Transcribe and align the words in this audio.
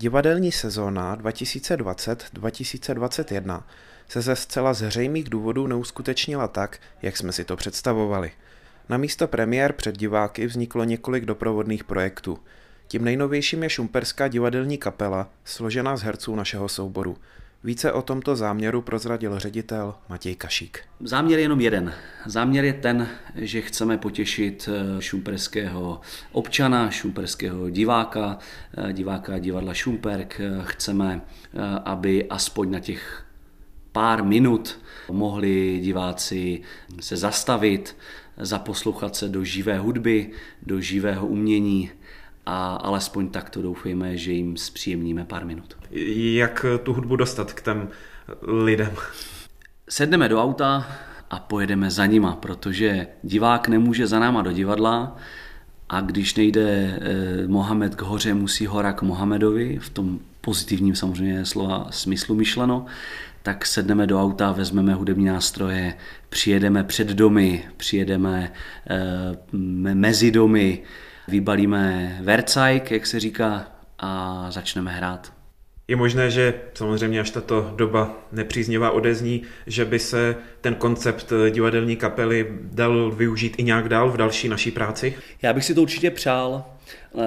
Divadelní 0.00 0.52
sezóna 0.52 1.16
2020-2021 1.16 3.62
se 4.08 4.22
ze 4.22 4.36
zcela 4.36 4.74
zřejmých 4.74 5.30
důvodů 5.30 5.66
neuskutečnila 5.66 6.48
tak, 6.48 6.78
jak 7.02 7.16
jsme 7.16 7.32
si 7.32 7.44
to 7.44 7.56
představovali. 7.56 8.30
Na 8.88 8.96
místo 8.96 9.28
premiér 9.28 9.72
před 9.72 9.98
diváky 9.98 10.46
vzniklo 10.46 10.84
několik 10.84 11.24
doprovodných 11.24 11.84
projektů. 11.84 12.38
Tím 12.88 13.04
nejnovějším 13.04 13.62
je 13.62 13.70
šumperská 13.70 14.28
divadelní 14.28 14.78
kapela, 14.78 15.30
složená 15.44 15.96
z 15.96 16.02
herců 16.02 16.36
našeho 16.36 16.68
souboru. 16.68 17.16
Více 17.64 17.92
o 17.92 18.02
tomto 18.02 18.36
záměru 18.36 18.82
prozradil 18.82 19.38
ředitel 19.38 19.94
Matěj 20.08 20.36
Kašík. 20.36 20.80
Záměr 21.00 21.38
je 21.38 21.44
jenom 21.44 21.60
jeden. 21.60 21.94
Záměr 22.26 22.64
je 22.64 22.72
ten, 22.72 23.08
že 23.34 23.60
chceme 23.60 23.98
potěšit 23.98 24.68
eh, 24.72 25.02
šumperského 25.02 26.00
občana, 26.32 26.90
šumperského 26.90 27.70
diváka, 27.70 28.38
eh, 28.88 28.92
diváka 28.92 29.38
divadla 29.38 29.74
Šumperk. 29.74 30.40
Chceme, 30.62 31.20
eh, 31.20 31.58
aby 31.84 32.28
aspoň 32.28 32.70
na 32.70 32.80
těch 32.80 33.24
pár 33.92 34.24
minut 34.24 34.78
mohli 35.10 35.78
diváci 35.82 36.62
se 37.00 37.16
zastavit, 37.16 37.96
zaposlouchat 38.36 39.16
se 39.16 39.28
do 39.28 39.44
živé 39.44 39.78
hudby, 39.78 40.30
do 40.62 40.80
živého 40.80 41.26
umění 41.26 41.90
a 42.50 42.76
alespoň 42.76 43.28
takto 43.28 43.62
doufejme, 43.62 44.16
že 44.16 44.32
jim 44.32 44.56
zpříjemníme 44.56 45.24
pár 45.24 45.46
minut. 45.46 45.76
Jak 46.32 46.66
tu 46.82 46.92
hudbu 46.92 47.16
dostat 47.16 47.52
k 47.52 47.62
těm 47.62 47.88
lidem? 48.42 48.90
Sedneme 49.88 50.28
do 50.28 50.42
auta 50.42 50.86
a 51.30 51.38
pojedeme 51.38 51.90
za 51.90 52.06
nima, 52.06 52.36
protože 52.36 53.06
divák 53.22 53.68
nemůže 53.68 54.06
za 54.06 54.18
náma 54.18 54.42
do 54.42 54.52
divadla 54.52 55.16
a 55.88 56.00
když 56.00 56.34
nejde 56.34 56.98
eh, 57.00 57.46
Mohamed 57.46 57.94
k 57.94 58.02
hoře, 58.02 58.34
musí 58.34 58.66
hora 58.66 58.92
k 58.92 59.02
Mohamedovi, 59.02 59.78
v 59.78 59.90
tom 59.90 60.18
pozitivním 60.40 60.94
samozřejmě 60.94 61.44
slova 61.44 61.86
smyslu 61.90 62.34
myšleno, 62.34 62.86
tak 63.42 63.66
sedneme 63.66 64.06
do 64.06 64.22
auta, 64.22 64.52
vezmeme 64.52 64.94
hudební 64.94 65.24
nástroje, 65.24 65.94
přijedeme 66.28 66.84
před 66.84 67.08
domy, 67.08 67.64
přijedeme 67.76 68.52
e, 68.90 68.98
mezi 69.94 70.30
domy, 70.30 70.82
vybalíme 71.28 72.18
vercajk, 72.22 72.90
jak 72.90 73.06
se 73.06 73.20
říká, 73.20 73.66
a 73.98 74.46
začneme 74.50 74.92
hrát. 74.92 75.32
Je 75.88 75.96
možné, 75.96 76.30
že 76.30 76.54
samozřejmě 76.74 77.20
až 77.20 77.30
tato 77.30 77.72
doba 77.76 78.16
nepříznivá 78.32 78.90
odezní, 78.90 79.42
že 79.66 79.84
by 79.84 79.98
se 79.98 80.36
ten 80.60 80.74
koncept 80.74 81.32
divadelní 81.50 81.96
kapely 81.96 82.46
dal 82.62 83.10
využít 83.10 83.54
i 83.58 83.62
nějak 83.62 83.88
dál 83.88 84.10
v 84.10 84.16
další 84.16 84.48
naší 84.48 84.70
práci? 84.70 85.14
Já 85.42 85.52
bych 85.52 85.64
si 85.64 85.74
to 85.74 85.82
určitě 85.82 86.10
přál. 86.10 86.64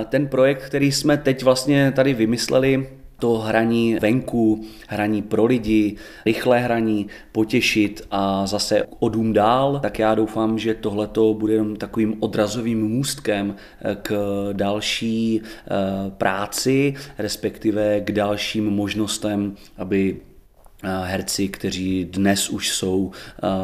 Ten 0.09 0.27
projekt, 0.27 0.63
který 0.66 0.91
jsme 0.91 1.17
teď 1.17 1.44
vlastně 1.44 1.91
tady 1.91 2.13
vymysleli, 2.13 2.89
to 3.22 3.38
hraní 3.38 3.95
venku, 4.02 4.66
hraní 4.88 5.22
pro 5.22 5.45
lidi, 5.45 5.95
rychlé 6.25 6.59
hraní, 6.59 7.08
potěšit 7.31 8.02
a 8.11 8.47
zase 8.47 8.83
o 9.00 9.09
dům 9.09 9.33
dál, 9.33 9.80
tak 9.80 10.00
já 10.00 10.16
doufám, 10.16 10.59
že 10.59 10.73
tohle 10.73 11.09
bude 11.33 11.53
jenom 11.53 11.75
takovým 11.75 12.16
odrazovým 12.19 12.88
můstkem 12.88 13.55
eh, 13.81 13.97
k 14.02 14.13
další 14.53 15.41
eh, 15.41 15.72
práci, 16.17 16.94
respektive 17.18 18.01
k 18.01 18.12
dalším 18.12 18.66
možnostem, 18.69 19.56
aby 19.78 20.17
eh, 20.84 20.90
herci, 21.03 21.47
kteří 21.47 22.06
dnes 22.06 22.50
už 22.50 22.69
jsou 22.69 23.12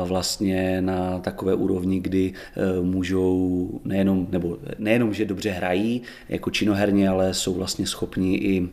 vlastně 0.06 0.82
na 0.82 1.20
takové 1.20 1.54
úrovni, 1.54 2.00
kdy 2.00 2.34
můžou 2.82 3.70
nejenom, 3.86 4.28
nebo 4.32 4.58
nejenom, 4.80 5.14
že 5.14 5.26
dobře 5.26 5.50
hrají 5.50 6.02
jako 6.30 6.52
činoherně, 6.52 7.10
ale 7.10 7.34
jsou 7.34 7.54
vlastně 7.54 7.88
schopni 7.88 8.36
i 8.36 8.70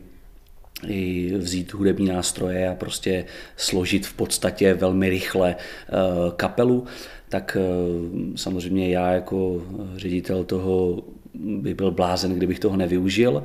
i 0.87 1.33
vzít 1.37 1.73
hudební 1.73 2.07
nástroje 2.07 2.69
a 2.69 2.75
prostě 2.75 3.25
složit 3.57 4.05
v 4.05 4.13
podstatě 4.13 4.73
velmi 4.73 5.09
rychle 5.09 5.55
eh, 5.55 5.91
kapelu, 6.35 6.85
tak 7.29 7.57
eh, 7.59 8.37
samozřejmě 8.37 8.89
já 8.89 9.11
jako 9.11 9.61
ředitel 9.95 10.43
toho 10.43 11.03
by 11.33 11.73
byl 11.73 11.91
blázen, 11.91 12.33
kdybych 12.33 12.59
toho 12.59 12.77
nevyužil 12.77 13.43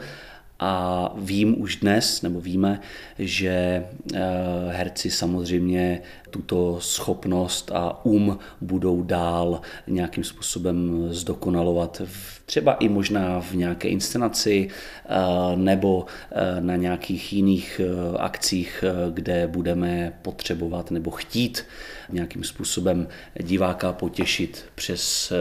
a 0.60 1.12
vím 1.16 1.60
už 1.62 1.76
dnes, 1.76 2.22
nebo 2.22 2.40
víme, 2.40 2.80
že 3.18 3.50
eh, 3.50 4.20
herci 4.68 5.10
samozřejmě 5.10 6.02
tuto 6.30 6.80
schopnost 6.80 7.70
a 7.74 8.04
um 8.04 8.38
budou 8.60 9.02
dál 9.02 9.60
nějakým 9.86 10.24
způsobem 10.24 11.08
zdokonalovat, 11.10 12.02
třeba 12.46 12.74
i 12.74 12.88
možná 12.88 13.40
v 13.40 13.54
nějaké 13.54 13.88
inscenaci 13.88 14.68
eh, 14.68 15.16
nebo 15.56 16.06
eh, 16.30 16.60
na 16.60 16.76
nějakých 16.76 17.32
jiných 17.32 17.80
akcích, 18.18 18.84
kde 19.10 19.46
budeme 19.46 20.12
potřebovat 20.22 20.90
nebo 20.90 21.10
chtít 21.10 21.64
nějakým 22.12 22.44
způsobem 22.44 23.08
diváka 23.42 23.92
potěšit 23.92 24.64
přes, 24.74 25.32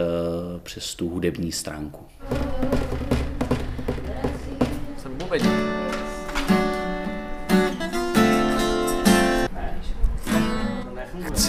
přes 0.62 0.94
tu 0.94 1.08
hudební 1.08 1.52
stránku. 1.52 2.04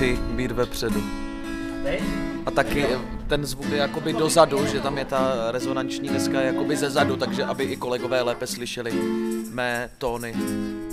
Chci 0.01 0.17
být 0.17 0.51
vepředu. 0.51 1.03
A 2.45 2.51
taky 2.51 2.85
ten 3.27 3.45
zvuk 3.45 3.69
je 3.69 3.77
jakoby 3.77 4.13
dozadu, 4.13 4.65
že 4.65 4.79
tam 4.79 4.97
je 4.97 5.05
ta 5.05 5.51
rezonanční 5.51 6.09
deska 6.09 6.41
jakoby 6.41 6.77
ze 6.77 6.89
zadu, 6.89 7.17
takže 7.17 7.43
aby 7.43 7.63
i 7.63 7.77
kolegové 7.77 8.21
lépe 8.21 8.47
slyšeli 8.47 8.91
mé 9.51 9.89
tóny. 9.97 10.33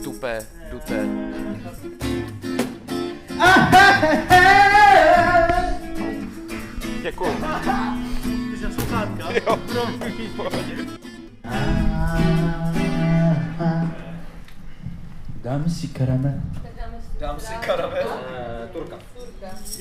Tupé, 0.04 0.46
duté. 0.70 1.02
Děkuju. 7.02 7.36
Ty 8.50 8.58
jsi 8.58 8.72
sluchátka? 8.72 9.32
Jo. 9.46 9.58
Dáme 15.42 15.70
si 15.70 15.88
karamel. 15.88 16.40
Dám 17.20 17.40
si 17.40 17.54
karamel. 17.54 18.37
Turka. 18.78 18.98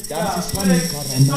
Dám 0.09 0.27
si 0.27 0.41
slaný 0.41 0.81
karamel. 0.89 1.35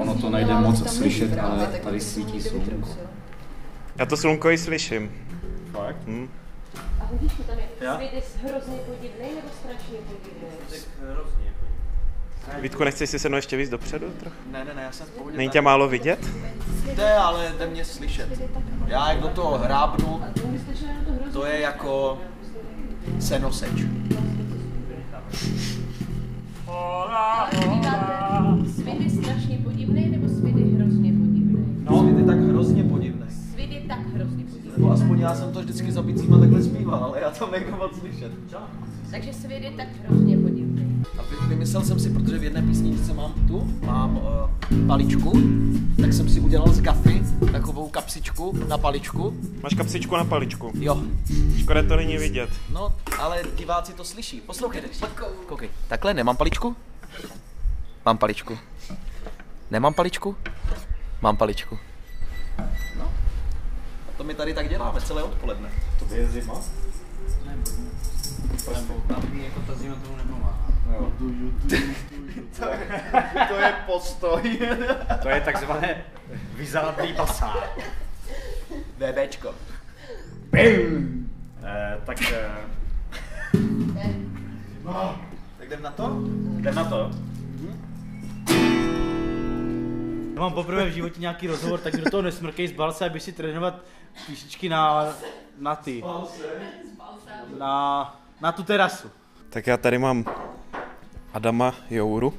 Ono 0.00 0.14
to 0.14 0.30
nejde 0.30 0.54
moc 0.54 0.90
slyšet, 0.90 1.38
ale 1.38 1.66
tady 1.66 2.00
svítí 2.00 2.42
slunko. 2.42 2.88
Já 3.96 4.06
to 4.06 4.16
slunko 4.16 4.50
i 4.50 4.58
slyším. 4.58 5.10
Fakt? 5.72 5.96
Hm. 6.06 6.28
A 7.00 7.08
vidíš, 7.12 7.32
tam 7.46 7.58
je 7.58 8.22
svět 8.22 8.52
hrozně 8.52 8.76
podivný 8.76 9.34
nebo 9.34 9.48
strašně 9.60 9.98
podivný? 9.98 10.48
Vítku, 12.60 12.84
nechceš 12.84 13.10
si 13.10 13.18
se 13.18 13.28
mnou 13.28 13.36
ještě 13.36 13.56
víc 13.56 13.70
dopředu 13.70 14.10
trochu? 14.20 14.36
Ne, 14.52 14.64
ne, 14.64 14.74
ne, 14.74 14.82
já 14.82 14.92
jsem 14.92 15.06
v 15.06 15.10
pohodě. 15.10 15.36
Není 15.36 15.50
tě 15.50 15.60
málo 15.60 15.88
vidět? 15.88 16.30
Jde, 16.94 17.14
ale 17.14 17.52
jde 17.58 17.66
mě 17.66 17.84
slyšet. 17.84 18.28
Já 18.86 19.08
jak 19.08 19.20
do 19.20 19.28
toho 19.28 19.58
hrábnu, 19.58 20.24
to 21.32 21.46
je 21.46 21.60
jako 21.60 22.18
senoseč. 23.20 23.93
Svět 28.74 29.00
je 29.00 29.10
strašně 29.10 29.58
podivný 29.64 30.08
nebo 30.08 30.28
svět 30.28 30.56
je 30.56 30.64
hrozně 30.64 31.12
podivný? 31.12 31.64
No, 31.90 32.00
svět 32.00 32.18
je 32.18 32.24
tak 32.24 32.38
hrozně 32.38 32.83
já 35.24 35.34
jsem 35.34 35.52
to 35.52 35.60
vždycky 35.60 35.92
za 35.92 36.02
bicíma 36.02 36.38
takhle 36.38 36.62
zpíval, 36.62 37.04
ale 37.04 37.20
já 37.20 37.30
to 37.30 37.50
nejdu 37.50 37.76
moc 37.76 37.98
slyšet. 37.98 38.32
Takže 39.10 39.32
svět 39.32 39.62
je 39.62 39.70
tak 39.70 39.88
hrozně 40.08 40.36
podivný. 40.36 41.04
A 41.18 41.22
vy- 41.22 41.48
vymyslel 41.48 41.82
jsem 41.82 42.00
si, 42.00 42.10
protože 42.10 42.38
v 42.38 42.44
jedné 42.44 42.62
písničce 42.62 43.14
mám 43.14 43.32
tu, 43.48 43.74
mám 43.86 44.16
uh, 44.16 44.86
paličku, 44.86 45.32
tak 46.00 46.12
jsem 46.12 46.28
si 46.28 46.40
udělal 46.40 46.72
z 46.72 46.80
gafy 46.80 47.22
takovou 47.52 47.88
kapsičku 47.88 48.52
na 48.68 48.78
paličku. 48.78 49.34
Máš 49.62 49.74
kapsičku 49.74 50.16
na 50.16 50.24
paličku. 50.24 50.70
Jo, 50.74 51.02
Škoda 51.58 51.82
to 51.82 51.96
není 51.96 52.16
vidět. 52.18 52.50
no, 52.72 52.92
ale 53.18 53.42
diváci 53.56 53.92
to 53.92 54.04
slyší. 54.04 54.40
Poslouchejte, 54.40 54.88
koukej. 55.46 55.68
Takhle, 55.88 56.14
nemám 56.14 56.36
paličku? 56.36 56.76
Mám 58.06 58.18
paličku. 58.18 58.58
Nemám 59.70 59.94
paličku? 59.94 60.36
Mám 61.22 61.36
paličku. 61.36 61.78
A 64.24 64.26
to 64.26 64.28
my 64.28 64.34
tady 64.34 64.54
tak 64.54 64.68
děláme 64.68 65.00
celé 65.00 65.22
odpoledne. 65.22 65.68
To 66.08 66.14
je 66.14 66.26
zima? 66.28 66.54
To 73.48 73.54
je 73.54 73.74
postoj. 73.86 74.58
To 75.22 75.28
je 75.28 75.40
takzvané 75.40 76.04
vyzáblý 76.54 77.12
basár. 77.12 77.68
BBčko. 78.98 79.54
Eh, 80.56 82.00
tak 82.04 82.32
eh, 82.32 82.50
Tak 85.58 85.66
jdem 85.66 85.82
na 85.82 85.90
to? 85.90 86.18
jdem 86.58 86.74
na 86.74 86.84
to. 86.84 87.10
Já 90.34 90.40
mám 90.40 90.52
poprvé 90.52 90.86
v 90.86 90.92
životě 90.92 91.20
nějaký 91.20 91.46
rozhovor, 91.46 91.80
tak 91.80 91.96
do 91.96 92.10
toho 92.10 92.22
nesmrkej, 92.22 92.68
zbal 92.68 92.92
se, 92.92 93.06
aby 93.06 93.20
si 93.20 93.32
trénovat 93.32 93.74
píšičky 94.26 94.68
na, 94.68 95.14
na 95.58 95.76
ty. 95.76 96.04
Na, 97.58 98.20
na 98.40 98.52
tu 98.52 98.62
terasu. 98.62 99.10
Tak 99.50 99.66
já 99.66 99.76
tady 99.76 99.98
mám 99.98 100.24
Adama 101.32 101.74
Jouru. 101.90 102.34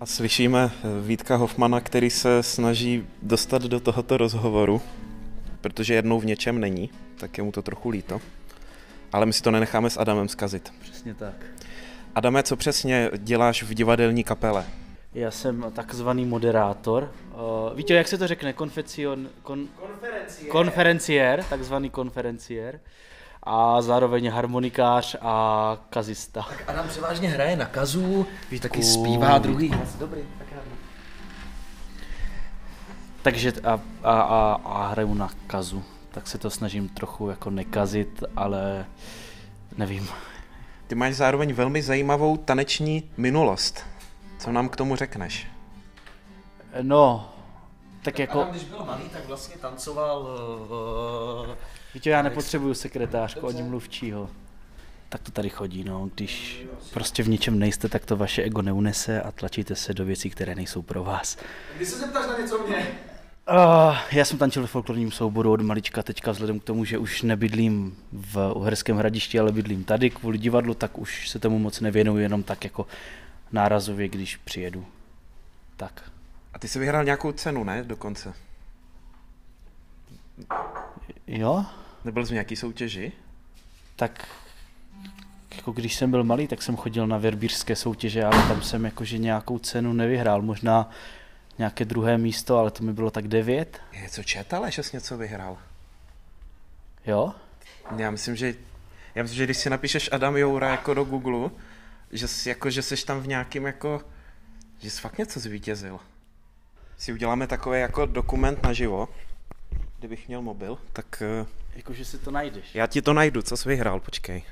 A 0.00 0.06
slyšíme 0.06 0.70
Vítka 1.02 1.36
Hofmana, 1.36 1.80
který 1.80 2.10
se 2.10 2.42
snaží 2.42 3.06
dostat 3.22 3.62
do 3.62 3.80
tohoto 3.80 4.16
rozhovoru, 4.16 4.82
protože 5.60 5.94
jednou 5.94 6.20
v 6.20 6.26
něčem 6.26 6.60
není, 6.60 6.90
tak 7.16 7.38
je 7.38 7.44
mu 7.44 7.52
to 7.52 7.62
trochu 7.62 7.88
líto. 7.90 8.20
Ale 9.12 9.26
my 9.26 9.32
si 9.32 9.42
to 9.42 9.50
nenecháme 9.50 9.90
s 9.90 9.96
Adamem 9.96 10.28
zkazit. 10.28 10.72
Přesně 10.80 11.14
tak. 11.14 11.34
Adame, 12.14 12.42
co 12.42 12.56
přesně 12.56 13.10
děláš 13.16 13.62
v 13.62 13.74
divadelní 13.74 14.24
kapele? 14.24 14.64
Já 15.14 15.30
jsem 15.30 15.64
takzvaný 15.74 16.24
moderátor. 16.24 17.12
Uh, 17.32 17.76
víte, 17.76 17.94
jak 17.94 18.08
se 18.08 18.18
to 18.18 18.26
řekne? 18.26 18.52
Konfecion, 18.52 19.28
kon, 19.42 19.66
konferenciér. 19.76 20.52
konferenciér, 20.52 21.44
takzvaný 21.44 21.90
konferenciér. 21.90 22.80
A 23.42 23.82
zároveň 23.82 24.30
harmonikář 24.30 25.16
a 25.20 25.78
kazista. 25.90 26.46
Adam 26.66 26.88
převážně 26.88 27.28
hraje 27.28 27.56
na 27.56 27.66
kazu, 27.66 28.26
víš, 28.50 28.60
taky 28.60 28.82
zpívá 28.82 29.38
druhý. 29.38 29.74
Dobrý, 29.98 30.20
tak. 30.38 30.48
Takže 33.22 33.52
a, 33.64 33.80
a, 34.02 34.20
a, 34.20 34.60
a 34.64 34.88
hraju 34.88 35.14
na 35.14 35.30
kazu. 35.46 35.84
Tak 36.10 36.26
se 36.26 36.38
to 36.38 36.50
snažím 36.50 36.88
trochu 36.88 37.30
jako 37.30 37.50
nekazit, 37.50 38.24
ale 38.36 38.86
nevím. 39.76 40.08
Ty 40.86 40.94
máš 40.94 41.14
zároveň 41.14 41.52
velmi 41.52 41.82
zajímavou 41.82 42.36
taneční 42.36 43.10
minulost. 43.16 43.84
Co 44.38 44.52
nám 44.52 44.68
k 44.68 44.76
tomu 44.76 44.96
řekneš? 44.96 45.46
No, 46.82 47.32
tak 48.02 48.18
jako, 48.18 48.40
Adam, 48.40 48.50
když 48.50 48.64
byl 48.64 48.84
malý, 48.84 49.08
tak 49.12 49.26
vlastně 49.26 49.56
tancoval... 49.56 50.28
Uh, 51.48 51.54
víte, 51.94 52.10
já 52.10 52.22
nepotřebuju 52.22 52.74
sekretářku 52.74 53.48
ani 53.48 53.62
mluvčího. 53.62 54.30
Tak 55.08 55.22
to 55.22 55.30
tady 55.30 55.48
chodí, 55.48 55.84
no. 55.84 56.10
Když 56.14 56.62
prostě 56.92 57.22
v 57.22 57.28
ničem 57.28 57.58
nejste, 57.58 57.88
tak 57.88 58.06
to 58.06 58.16
vaše 58.16 58.42
ego 58.42 58.62
neunese 58.62 59.22
a 59.22 59.32
tlačíte 59.32 59.74
se 59.74 59.94
do 59.94 60.04
věcí, 60.04 60.30
které 60.30 60.54
nejsou 60.54 60.82
pro 60.82 61.04
vás. 61.04 61.36
Když 61.76 61.88
se 61.88 61.98
zeptáš 61.98 62.26
na 62.26 62.38
něco 62.38 62.66
mě? 62.66 62.76
Uh, 63.50 63.96
já 64.12 64.24
jsem 64.24 64.38
tančil 64.38 64.62
ve 64.62 64.68
folklorním 64.68 65.12
souboru 65.12 65.52
od 65.52 65.60
malička, 65.60 66.02
teďka 66.02 66.30
vzhledem 66.30 66.60
k 66.60 66.64
tomu, 66.64 66.84
že 66.84 66.98
už 66.98 67.22
nebydlím 67.22 67.96
v 68.12 68.52
Uherském 68.54 68.96
hradišti, 68.96 69.40
ale 69.40 69.52
bydlím 69.52 69.84
tady 69.84 70.10
kvůli 70.10 70.38
divadlu, 70.38 70.74
tak 70.74 70.98
už 70.98 71.28
se 71.28 71.38
tomu 71.38 71.58
moc 71.58 71.80
nevěnuju, 71.80 72.18
jenom 72.18 72.42
tak 72.42 72.64
jako 72.64 72.86
nárazově, 73.52 74.08
když 74.08 74.36
přijedu. 74.36 74.86
Tak. 75.76 76.10
A 76.54 76.58
ty 76.58 76.68
jsi 76.68 76.78
vyhrál 76.78 77.04
nějakou 77.04 77.32
cenu, 77.32 77.64
ne? 77.64 77.82
Dokonce. 77.82 78.34
Jo? 81.26 81.64
Nebyl 82.04 82.26
jsi 82.26 82.28
v 82.28 82.32
nějaký 82.32 82.56
soutěži? 82.56 83.12
Tak 83.96 84.28
jako 85.56 85.72
když 85.72 85.94
jsem 85.94 86.10
byl 86.10 86.24
malý, 86.24 86.48
tak 86.48 86.62
jsem 86.62 86.76
chodil 86.76 87.06
na 87.06 87.18
verbířské 87.18 87.76
soutěže, 87.76 88.24
ale 88.24 88.48
tam 88.48 88.62
jsem 88.62 88.84
jakože 88.84 89.18
nějakou 89.18 89.58
cenu 89.58 89.92
nevyhrál. 89.92 90.42
Možná 90.42 90.90
nějaké 91.58 91.84
druhé 91.84 92.18
místo, 92.18 92.58
ale 92.58 92.70
to 92.70 92.84
mi 92.84 92.92
bylo 92.92 93.10
tak 93.10 93.28
devět. 93.28 93.80
Je 93.92 94.00
něco 94.00 94.22
četale, 94.22 94.70
že 94.70 94.82
jsi 94.82 94.96
něco 94.96 95.16
vyhrál? 95.16 95.58
Jo? 97.06 97.34
Já 97.96 98.10
myslím, 98.10 98.36
že, 98.36 98.54
já 99.14 99.22
myslím, 99.22 99.36
že 99.36 99.44
když 99.44 99.56
si 99.56 99.70
napíšeš 99.70 100.12
Adam 100.12 100.36
Joura 100.36 100.70
jako 100.70 100.94
do 100.94 101.04
Google, 101.04 101.50
že 102.12 102.28
jsi, 102.28 102.48
jako, 102.48 102.70
že 102.70 102.82
jsi 102.82 103.06
tam 103.06 103.20
v 103.20 103.26
nějakým 103.26 103.66
jako, 103.66 104.00
že 104.78 104.90
jsi 104.90 105.00
fakt 105.00 105.18
něco 105.18 105.40
zvítězil. 105.40 105.98
Si 106.98 107.12
uděláme 107.12 107.46
takový 107.46 107.80
jako 107.80 108.06
dokument 108.06 108.62
naživo, 108.62 109.08
kdybych 109.98 110.28
měl 110.28 110.42
mobil, 110.42 110.78
tak 110.92 111.22
eh, 111.22 111.46
Jakože 111.76 112.04
si 112.04 112.18
to 112.18 112.30
najdeš. 112.30 112.74
já 112.74 112.86
ti 112.86 113.02
to 113.02 113.12
najdu, 113.12 113.42
co 113.42 113.56
jsi 113.56 113.68
vyhrál, 113.68 114.00
počkej. 114.00 114.42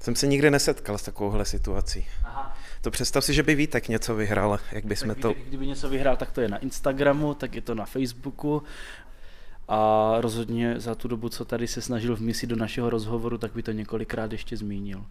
Jsem 0.00 0.16
se 0.16 0.26
nikdy 0.26 0.50
nesetkal 0.50 0.98
s 0.98 1.02
takovouhle 1.02 1.44
situací. 1.44 2.06
Aha. 2.24 2.56
To 2.80 2.90
představ 2.90 3.24
si, 3.24 3.34
že 3.34 3.42
by 3.42 3.54
Vítek 3.54 3.88
něco 3.88 4.14
vyhrál, 4.14 4.58
jak 4.72 4.84
bychom 4.84 5.08
Tak 5.08 5.18
to... 5.18 5.28
Vítek, 5.28 5.46
kdyby 5.46 5.66
něco 5.66 5.88
vyhrál, 5.88 6.16
tak 6.16 6.32
to 6.32 6.40
je 6.40 6.48
na 6.48 6.58
Instagramu, 6.58 7.34
tak 7.34 7.54
je 7.54 7.60
to 7.60 7.74
na 7.74 7.86
Facebooku. 7.86 8.62
A 9.68 10.14
rozhodně 10.20 10.80
za 10.80 10.94
tu 10.94 11.08
dobu, 11.08 11.28
co 11.28 11.44
tady 11.44 11.68
se 11.68 11.82
snažil 11.82 12.16
vmísit 12.16 12.50
do 12.50 12.56
našeho 12.56 12.90
rozhovoru, 12.90 13.38
tak 13.38 13.52
by 13.52 13.62
to 13.62 13.72
několikrát 13.72 14.32
ještě 14.32 14.56
zmínil. 14.56 15.06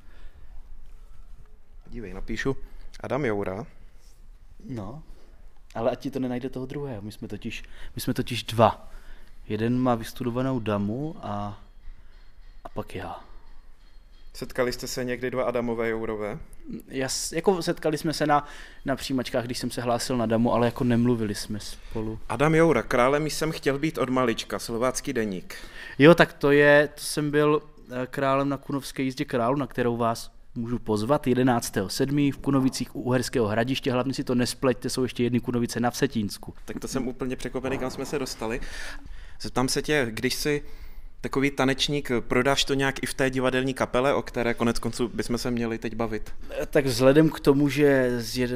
Dívej, 1.90 2.14
napíšu 2.14 2.56
Adam 3.00 3.26
Joura. 3.26 3.66
No, 4.70 5.04
ale 5.76 5.92
ať 5.92 6.00
ti 6.00 6.10
to 6.12 6.20
nenajde 6.20 6.50
toho 6.50 6.66
druhého. 6.66 7.02
My 7.02 7.12
jsme 7.12 7.28
totiž, 7.28 7.64
my 7.96 8.02
jsme 8.02 8.14
totiž 8.14 8.44
dva. 8.44 8.92
Jeden 9.48 9.80
má 9.80 9.96
vystudovanou 9.96 10.60
damu 10.60 11.16
a, 11.22 11.62
a 12.64 12.70
pak 12.70 12.96
já. 12.96 13.20
Setkali 14.34 14.74
jste 14.74 14.88
se 14.88 15.04
někdy 15.04 15.32
dva 15.32 15.44
Adamové 15.44 15.90
Jourové? 15.90 16.40
já 16.88 17.08
jako 17.34 17.62
setkali 17.62 17.98
jsme 17.98 18.14
se 18.14 18.28
na, 18.28 18.48
na 18.86 18.96
přijímačkách, 18.96 19.46
když 19.46 19.58
jsem 19.58 19.72
se 19.72 19.82
hlásil 19.82 20.18
na 20.18 20.26
damu, 20.26 20.54
ale 20.54 20.68
jako 20.68 20.84
nemluvili 20.84 21.36
jsme 21.36 21.60
spolu. 21.60 22.20
Adam 22.30 22.56
Joura, 22.56 22.84
králem 22.84 23.26
jsem 23.26 23.52
chtěl 23.52 23.80
být 23.80 23.98
od 23.98 24.10
malička, 24.10 24.60
slovácký 24.60 25.14
deník. 25.14 25.56
Jo, 26.00 26.16
tak 26.16 26.34
to 26.34 26.52
je, 26.52 26.90
to 26.96 27.02
jsem 27.02 27.32
byl 27.32 27.62
eh, 27.92 28.08
králem 28.08 28.50
na 28.50 28.58
Kunovské 28.58 29.04
jízdě 29.04 29.26
králu, 29.26 29.56
na 29.56 29.68
kterou 29.68 29.98
vás 29.98 30.39
můžu 30.56 30.80
pozvat 30.80 31.26
11.7. 31.26 32.34
v 32.34 32.38
Kunovicích 32.38 32.96
u 32.96 33.02
Uherského 33.02 33.48
hradiště, 33.48 33.92
hlavně 33.92 34.14
si 34.14 34.24
to 34.24 34.36
nespleťte, 34.36 34.90
jsou 34.90 35.04
ještě 35.04 35.24
jedny 35.24 35.40
Kunovice 35.40 35.80
na 35.80 35.92
Vsetínsku. 35.92 36.54
Tak 36.66 36.80
to 36.80 36.88
jsem 36.88 37.08
úplně 37.08 37.36
překvapený, 37.36 37.78
kam 37.78 37.92
jsme 37.92 38.06
se 38.06 38.20
dostali. 38.20 38.62
Zeptám 39.42 39.68
se 39.68 39.82
tě, 39.82 40.08
když 40.10 40.34
jsi 40.34 40.64
takový 41.22 41.52
tanečník, 41.52 42.12
prodáš 42.28 42.64
to 42.64 42.74
nějak 42.74 43.04
i 43.04 43.06
v 43.06 43.14
té 43.14 43.30
divadelní 43.30 43.74
kapele, 43.74 44.14
o 44.14 44.22
které 44.22 44.54
konec 44.54 44.80
konců 44.80 45.08
bychom 45.14 45.38
se 45.38 45.52
měli 45.52 45.78
teď 45.78 45.96
bavit? 45.96 46.32
Tak 46.70 46.86
vzhledem 46.86 47.30
k 47.30 47.40
tomu, 47.40 47.70
že 47.70 48.12
jed, 48.34 48.52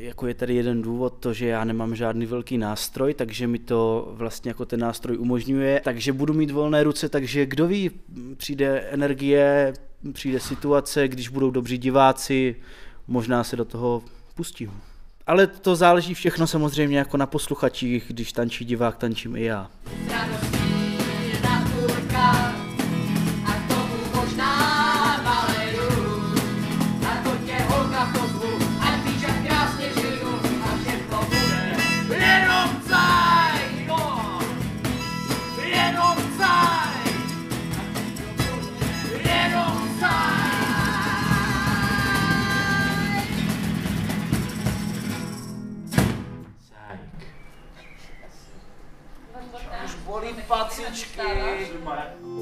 jako 0.00 0.26
je 0.26 0.34
tady 0.34 0.54
jeden 0.54 0.82
důvod, 0.82 1.16
to, 1.20 1.32
že 1.32 1.46
já 1.46 1.64
nemám 1.64 1.96
žádný 1.96 2.26
velký 2.26 2.58
nástroj, 2.58 3.14
takže 3.14 3.46
mi 3.46 3.58
to 3.58 4.08
vlastně 4.12 4.50
jako 4.50 4.64
ten 4.64 4.80
nástroj 4.80 5.18
umožňuje, 5.18 5.80
takže 5.84 6.12
budu 6.12 6.34
mít 6.34 6.50
volné 6.50 6.82
ruce, 6.82 7.08
takže 7.08 7.46
kdo 7.46 7.66
ví, 7.66 7.90
přijde 8.36 8.80
energie, 8.80 9.74
přijde 10.12 10.40
situace, 10.40 11.08
když 11.08 11.28
budou 11.28 11.50
dobří 11.50 11.78
diváci, 11.78 12.56
možná 13.06 13.44
se 13.44 13.56
do 13.56 13.64
toho 13.64 14.02
pustím. 14.34 14.72
Ale 15.26 15.46
to 15.46 15.76
záleží 15.76 16.14
všechno 16.14 16.46
samozřejmě 16.46 16.98
jako 16.98 17.16
na 17.16 17.26
posluchačích, 17.26 18.04
když 18.08 18.32
tančí 18.32 18.64
divák, 18.64 18.96
tančím 18.96 19.36
i 19.36 19.44
já. 19.44 19.70
Už 19.86 20.55
sentido 50.76 51.22
que. 51.24 52.35